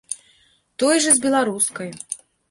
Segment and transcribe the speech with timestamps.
[0.83, 1.89] Тое ж і з беларускай.